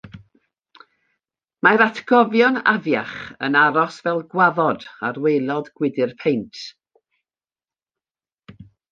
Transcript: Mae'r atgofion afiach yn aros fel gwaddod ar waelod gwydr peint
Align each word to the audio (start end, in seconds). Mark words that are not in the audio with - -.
Mae'r 1.65 1.81
atgofion 1.83 2.55
afiach 2.71 3.11
yn 3.47 3.57
aros 3.63 3.99
fel 4.07 4.21
gwaddod 4.31 4.85
ar 5.09 5.19
waelod 5.25 5.69
gwydr 5.81 6.15
peint 6.23 6.63